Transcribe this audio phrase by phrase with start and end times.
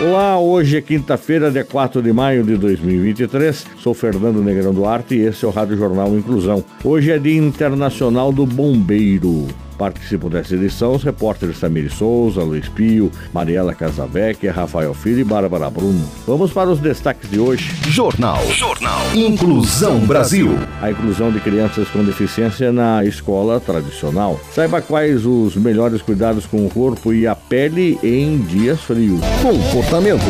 [0.00, 3.66] Olá, hoje é quinta-feira, dia 4 de maio de 2023.
[3.78, 6.64] Sou Fernando Negrão Duarte e esse é o Rádio Jornal Inclusão.
[6.84, 9.48] Hoje é Dia Internacional do Bombeiro.
[9.78, 15.70] Participam dessa edição os repórteres Tamiri Souza, Luiz Pio, Mariela Casavec, Rafael Filho e Bárbara
[15.70, 16.04] Bruno.
[16.26, 17.72] Vamos para os destaques de hoje.
[17.88, 18.44] Jornal.
[18.52, 19.00] Jornal.
[19.14, 20.58] Inclusão Brasil.
[20.82, 24.40] A inclusão de crianças com deficiência na escola tradicional.
[24.52, 29.20] Saiba quais os melhores cuidados com o corpo e a pele em dias frios.
[29.40, 30.24] Comportamento.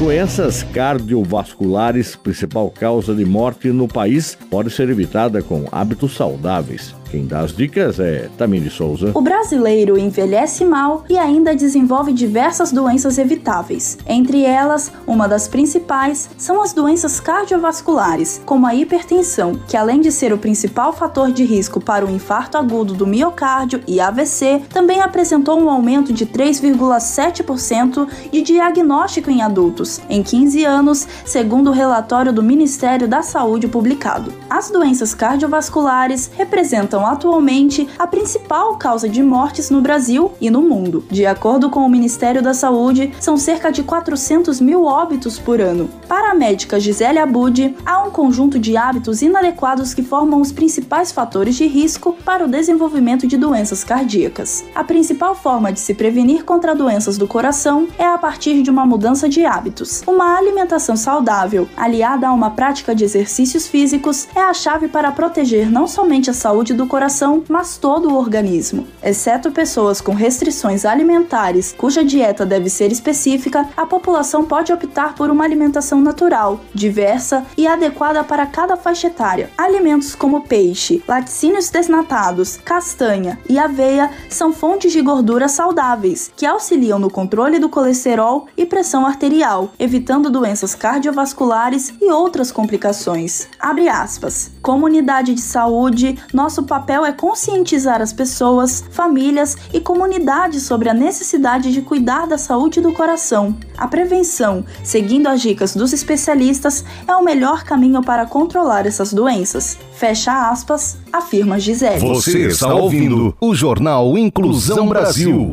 [0.00, 6.98] Doenças cardiovasculares, principal causa de morte no país, pode ser evitada com hábitos saudáveis.
[7.10, 9.10] Quem dá as dicas é Tamini Souza.
[9.14, 13.98] O brasileiro envelhece mal e ainda desenvolve diversas doenças evitáveis.
[14.06, 20.12] Entre elas, uma das principais são as doenças cardiovasculares, como a hipertensão, que além de
[20.12, 25.00] ser o principal fator de risco para o infarto agudo do miocárdio e AVC, também
[25.00, 32.32] apresentou um aumento de 3,7% de diagnóstico em adultos em 15 anos, segundo o relatório
[32.32, 34.32] do Ministério da Saúde publicado.
[34.48, 40.60] As doenças cardiovasculares representam são atualmente a principal causa de mortes no Brasil e no
[40.60, 41.02] mundo.
[41.10, 45.88] De acordo com o Ministério da Saúde, são cerca de 400 mil óbitos por ano.
[46.06, 51.10] Para a médica Gisele Abud, há um conjunto de hábitos inadequados que formam os principais
[51.10, 54.62] fatores de risco para o desenvolvimento de doenças cardíacas.
[54.74, 58.84] A principal forma de se prevenir contra doenças do coração é a partir de uma
[58.84, 60.02] mudança de hábitos.
[60.06, 65.70] Uma alimentação saudável, aliada a uma prática de exercícios físicos, é a chave para proteger
[65.70, 68.84] não somente a saúde do coração, mas todo o organismo.
[69.00, 75.30] Exceto pessoas com restrições alimentares, cuja dieta deve ser específica, a população pode optar por
[75.30, 79.50] uma alimentação natural, diversa e adequada para cada faixa etária.
[79.56, 86.98] Alimentos como peixe, laticínios desnatados, castanha e aveia são fontes de gordura saudáveis, que auxiliam
[86.98, 93.46] no controle do colesterol e pressão arterial, evitando doenças cardiovasculares e outras complicações.
[93.60, 94.50] Abre aspas.
[94.60, 100.94] Comunidade de saúde, nosso papel papel é conscientizar as pessoas, famílias e comunidades sobre a
[100.94, 103.54] necessidade de cuidar da saúde do coração.
[103.76, 109.78] A prevenção, seguindo as dicas dos especialistas, é o melhor caminho para controlar essas doenças.
[109.94, 112.00] Fecha aspas, afirma Gisele.
[112.00, 115.52] Você está ouvindo o Jornal Inclusão Brasil.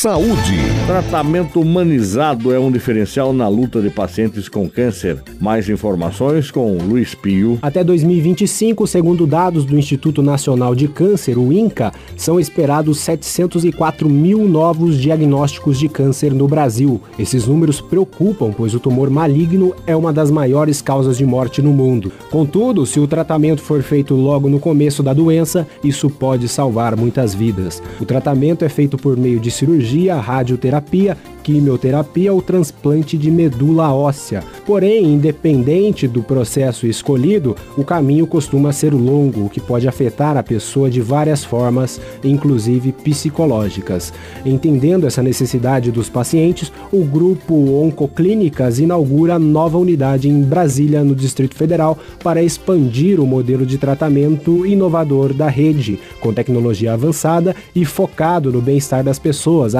[0.00, 0.56] Saúde.
[0.86, 5.22] Tratamento humanizado é um diferencial na luta de pacientes com câncer.
[5.38, 7.58] Mais informações com Luiz Pio.
[7.60, 14.48] Até 2025, segundo dados do Instituto Nacional de Câncer, o INCA, são esperados 704 mil
[14.48, 16.98] novos diagnósticos de câncer no Brasil.
[17.18, 21.74] Esses números preocupam, pois o tumor maligno é uma das maiores causas de morte no
[21.74, 22.10] mundo.
[22.30, 27.34] Contudo, se o tratamento for feito logo no começo da doença, isso pode salvar muitas
[27.34, 27.82] vidas.
[28.00, 29.89] O tratamento é feito por meio de cirurgia
[30.20, 34.44] radioterapia, quimioterapia ou transplante de medula óssea.
[34.66, 40.42] Porém, independente do processo escolhido, o caminho costuma ser longo, o que pode afetar a
[40.42, 44.12] pessoa de várias formas, inclusive psicológicas.
[44.44, 51.54] Entendendo essa necessidade dos pacientes, o grupo Oncoclínicas inaugura nova unidade em Brasília, no Distrito
[51.54, 58.52] Federal, para expandir o modelo de tratamento inovador da rede, com tecnologia avançada e focado
[58.52, 59.72] no bem-estar das pessoas.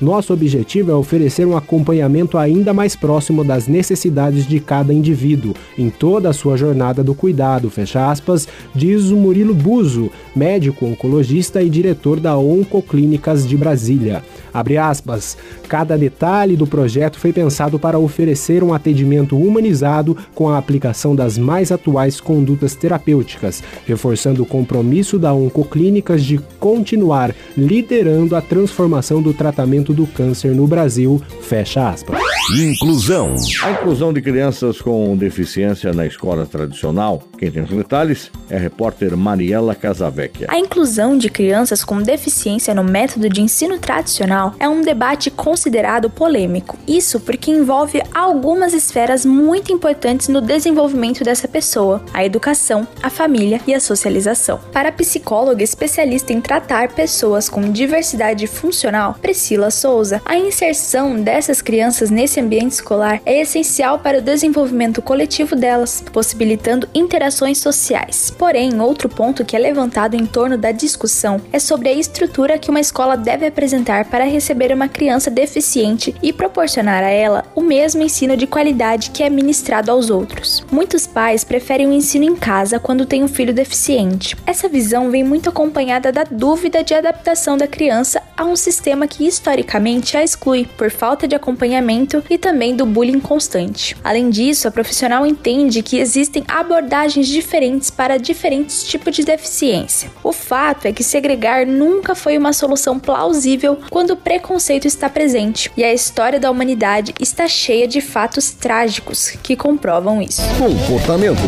[0.00, 5.90] Nosso objetivo é oferecer um acompanhamento ainda mais próximo das necessidades de cada indivíduo em
[5.90, 11.68] toda a sua jornada do cuidado, fecha aspas, diz o Murilo Buzo, médico oncologista e
[11.68, 14.22] diretor da Oncoclínicas de Brasília.
[14.54, 15.36] Abre aspas,
[15.68, 21.36] cada detalhe do projeto foi pensado para oferecer um atendimento humanizado com a aplicação das
[21.36, 29.34] mais atuais condutas terapêuticas, reforçando o compromisso da Oncoclínicas de continuar liderando a transformação do
[29.34, 31.20] tratamento do câncer no Brasil.
[31.40, 32.16] Fecha aspas.
[32.56, 33.34] Inclusão.
[33.64, 38.60] A inclusão de crianças com deficiência na escola tradicional, quem tem os detalhes é a
[38.60, 40.46] repórter Mariela Casavecchia.
[40.50, 46.10] A inclusão de crianças com deficiência no método de ensino tradicional é um debate considerado
[46.10, 46.76] polêmico.
[46.86, 53.60] Isso porque envolve algumas esferas muito importantes no desenvolvimento dessa pessoa: a educação, a família
[53.66, 54.60] e a socialização.
[54.72, 61.62] Para a psicóloga especialista em tratar pessoas com diversidade funcional, Priscila Souza, a inserção dessas
[61.62, 68.30] crianças nesse ambiente escolar é essencial para o desenvolvimento coletivo delas, possibilitando interações sociais.
[68.36, 72.70] Porém, outro ponto que é levantado em torno da discussão é sobre a estrutura que
[72.70, 78.02] uma escola deve apresentar para receber uma criança deficiente e proporcionar a ela o mesmo
[78.02, 80.64] ensino de qualidade que é ministrado aos outros.
[80.70, 84.36] Muitos pais preferem o ensino em casa quando tem um filho deficiente.
[84.46, 89.26] Essa visão vem muito acompanhada da dúvida de adaptação da criança a um sistema que
[89.26, 93.96] historicamente a exclui por falta de acompanhamento e também do bullying constante.
[94.02, 100.10] Além disso, a profissional entende que existem abordagens diferentes para diferentes tipos de deficiência.
[100.22, 105.84] O fato é que segregar nunca foi uma solução plausível quando preconceito está presente, e
[105.84, 110.42] a história da humanidade está cheia de fatos trágicos que comprovam isso.
[110.58, 111.42] Comportamento.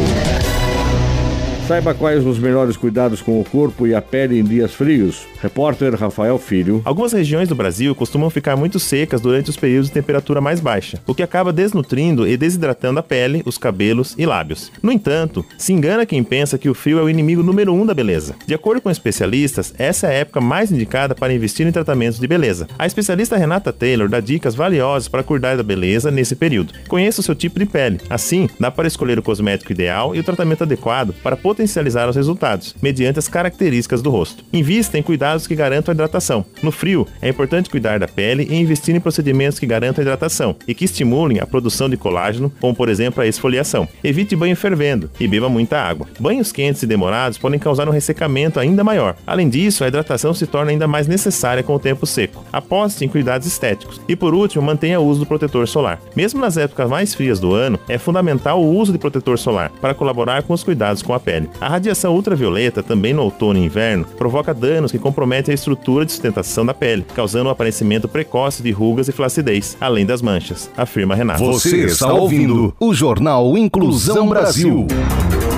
[1.67, 5.27] Saiba quais os melhores cuidados com o corpo e a pele em dias frios.
[5.43, 6.81] Repórter Rafael Filho.
[6.85, 11.01] Algumas regiões do Brasil costumam ficar muito secas durante os períodos de temperatura mais baixa,
[11.05, 14.71] o que acaba desnutrindo e desidratando a pele, os cabelos e lábios.
[14.81, 17.93] No entanto, se engana quem pensa que o frio é o inimigo número um da
[17.93, 18.37] beleza.
[18.47, 22.29] De acordo com especialistas, essa é a época mais indicada para investir em tratamentos de
[22.29, 22.69] beleza.
[22.79, 26.75] A especialista Renata Taylor dá dicas valiosas para cuidar da beleza nesse período.
[26.87, 27.99] Conheça o seu tipo de pele.
[28.09, 32.75] Assim, dá para escolher o cosmético ideal e o tratamento adequado para potencializar os resultados,
[32.83, 34.45] mediante as características do rosto.
[34.53, 36.45] Invista em cuidados que garantam a hidratação.
[36.63, 40.57] No frio, é importante cuidar da pele e investir em procedimentos que garantam a hidratação
[40.67, 43.89] e que estimulem a produção de colágeno, como por exemplo a esfoliação.
[44.03, 46.07] Evite banho fervendo e beba muita água.
[46.19, 49.17] Banhos quentes e demorados podem causar um ressecamento ainda maior.
[49.27, 52.45] Além disso, a hidratação se torna ainda mais necessária com o tempo seco.
[52.53, 54.01] Aposte em cuidados estéticos.
[54.09, 56.01] E por último, mantenha o uso do protetor solar.
[56.15, 59.95] Mesmo nas épocas mais frias do ano, é fundamental o uso de protetor solar para
[59.95, 61.46] colaborar com os cuidados com a pele.
[61.61, 66.13] A radiação ultravioleta, também no outono e inverno, provoca danos que comprometem a estrutura de
[66.13, 71.15] sustentação da pele, causando o aparecimento precoce de rugas e flacidez, além das manchas, afirma
[71.15, 71.45] Renato.
[71.45, 74.87] Você está ouvindo o Jornal Inclusão Brasil.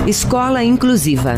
[0.07, 1.35] Escola Inclusiva.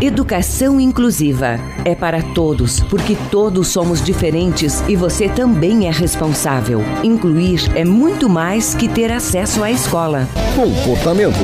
[0.00, 6.82] Educação inclusiva é para todos, porque todos somos diferentes e você também é responsável.
[7.02, 10.28] Incluir é muito mais que ter acesso à escola.
[10.54, 11.38] Comportamento.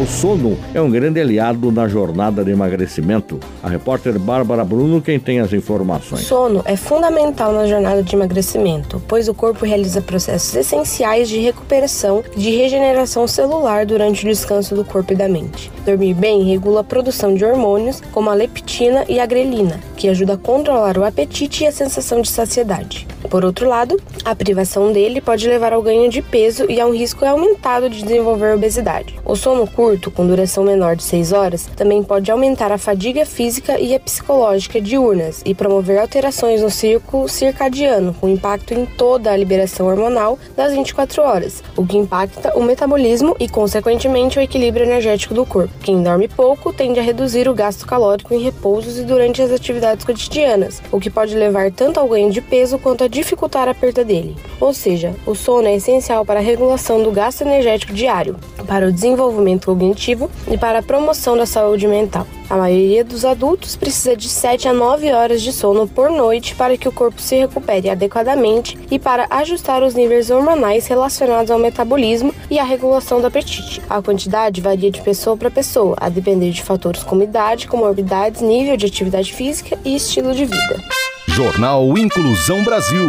[0.00, 3.38] O sono é um grande aliado na jornada de emagrecimento.
[3.62, 6.22] A repórter Bárbara Bruno quem tem as informações.
[6.22, 12.24] Sono é fundamental na jornada de emagrecimento, pois o corpo realiza processos essenciais de recuperação
[12.34, 15.70] e de regeneração celular durante o descanso do corpo e da mente.
[15.84, 20.32] Dormir bem regula a produção de hormônios como a leptina e a grelina, que ajuda
[20.32, 23.06] a controlar o apetite e a sensação de saciedade.
[23.30, 26.92] Por outro lado, a privação dele pode levar ao ganho de peso e a um
[26.92, 29.14] risco aumentado de desenvolver obesidade.
[29.24, 33.78] O sono curto, com duração menor de 6 horas, também pode aumentar a fadiga física
[33.78, 39.36] e a psicológica diurnas e promover alterações no círculo circadiano, com impacto em toda a
[39.36, 45.34] liberação hormonal das 24 horas, o que impacta o metabolismo e, consequentemente, o equilíbrio energético
[45.34, 45.72] do corpo.
[45.84, 50.04] Quem dorme pouco tende a reduzir o gasto calórico em repousos e durante as atividades
[50.04, 54.04] cotidianas, o que pode levar tanto ao ganho de peso quanto a dificultar a perda
[54.04, 54.36] dele.
[54.60, 58.92] Ou seja, o sono é essencial para a regulação do gasto energético diário, para o
[58.92, 62.26] desenvolvimento cognitivo e para a promoção da saúde mental.
[62.48, 66.76] A maioria dos adultos precisa de 7 a 9 horas de sono por noite para
[66.76, 72.34] que o corpo se recupere adequadamente e para ajustar os níveis hormonais relacionados ao metabolismo
[72.50, 73.80] e à regulação do apetite.
[73.88, 78.76] A quantidade varia de pessoa para pessoa, a depender de fatores como idade, comorbidades, nível
[78.76, 80.99] de atividade física e estilo de vida.
[81.34, 83.08] Jornal Inclusão Brasil.